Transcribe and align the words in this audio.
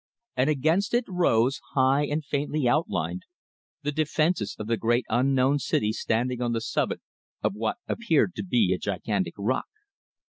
And 0.35 0.49
against 0.49 0.95
it 0.95 1.05
rose, 1.07 1.61
high 1.73 2.07
and 2.07 2.25
faintly 2.25 2.67
outlined, 2.67 3.21
the 3.83 3.91
defences 3.91 4.55
of 4.57 4.65
the 4.65 4.75
great 4.75 5.05
unknown 5.09 5.59
city 5.59 5.93
standing 5.93 6.41
on 6.41 6.53
the 6.53 6.59
summit 6.61 7.01
of 7.43 7.53
what 7.53 7.77
appeared 7.87 8.33
to 8.33 8.43
be 8.43 8.73
a 8.73 8.79
gigantic 8.79 9.35
rock. 9.37 9.67